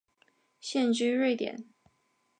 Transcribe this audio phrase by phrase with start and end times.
[0.59, 1.63] 现居瑞典。